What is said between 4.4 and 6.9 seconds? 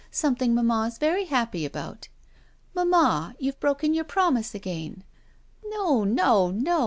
again." "No! No! No!